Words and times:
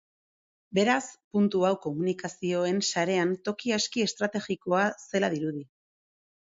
Beraz, 0.77 1.03
puntu 1.37 1.61
hau 1.69 1.71
komunikazioen 1.83 2.81
sarean 2.89 3.37
toki 3.51 3.77
aski 3.81 4.09
estrategikoa 4.09 4.85
zela 5.09 5.33
dirudi. 5.37 5.65